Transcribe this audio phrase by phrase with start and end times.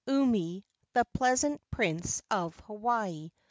[0.07, 3.31] UMI, THE PEASANT PRINCE OF HAWAII.